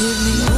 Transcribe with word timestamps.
give 0.00 0.24
me 0.24 0.49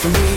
for 0.00 0.08
me. 0.08 0.29